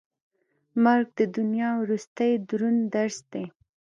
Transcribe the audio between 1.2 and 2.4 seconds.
دنیا وروستی